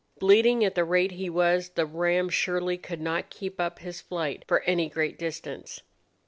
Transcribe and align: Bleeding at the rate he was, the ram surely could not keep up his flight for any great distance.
Bleeding 0.17 0.65
at 0.65 0.73
the 0.73 0.83
rate 0.83 1.11
he 1.11 1.29
was, 1.29 1.69
the 1.69 1.85
ram 1.85 2.27
surely 2.27 2.75
could 2.75 2.99
not 3.01 3.29
keep 3.29 3.59
up 3.61 3.77
his 3.77 4.01
flight 4.01 4.43
for 4.47 4.61
any 4.63 4.89
great 4.89 5.19
distance. 5.19 5.83